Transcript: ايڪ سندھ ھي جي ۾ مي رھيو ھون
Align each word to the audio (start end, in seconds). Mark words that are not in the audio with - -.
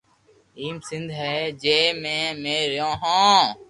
ايڪ 0.61 0.77
سندھ 0.89 1.11
ھي 1.19 1.35
جي 1.61 1.79
۾ 2.03 2.17
مي 2.41 2.57
رھيو 2.71 2.89
ھون 3.01 3.39